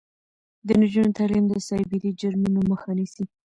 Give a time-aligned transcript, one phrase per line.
[0.67, 3.23] د نجونو تعلیم د سایبري جرمونو مخه نیسي.